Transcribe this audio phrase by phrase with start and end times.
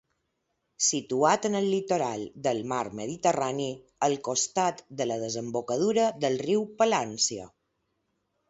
[0.85, 3.69] Situat en el litoral del mar Mediterrani
[4.09, 7.51] al costat de la desembocadura del riu Palància.